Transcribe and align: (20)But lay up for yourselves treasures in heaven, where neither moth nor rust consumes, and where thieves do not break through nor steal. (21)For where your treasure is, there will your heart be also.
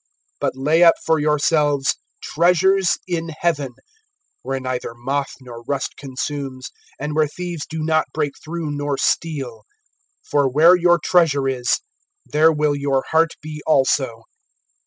(20)But 0.41 0.51
lay 0.55 0.81
up 0.83 0.95
for 1.05 1.19
yourselves 1.19 1.93
treasures 2.23 2.97
in 3.07 3.29
heaven, 3.39 3.75
where 4.41 4.59
neither 4.59 4.95
moth 4.95 5.29
nor 5.41 5.61
rust 5.67 5.95
consumes, 5.95 6.71
and 6.99 7.13
where 7.15 7.27
thieves 7.27 7.67
do 7.69 7.83
not 7.83 8.07
break 8.11 8.33
through 8.43 8.71
nor 8.71 8.97
steal. 8.97 9.61
(21)For 10.33 10.51
where 10.51 10.75
your 10.75 10.97
treasure 10.97 11.47
is, 11.47 11.81
there 12.25 12.51
will 12.51 12.75
your 12.75 13.03
heart 13.11 13.33
be 13.43 13.61
also. 13.67 14.23